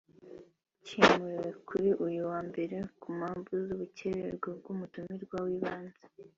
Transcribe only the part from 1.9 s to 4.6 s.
uyu wa Mbere ku mpamvu z’ubucyererwe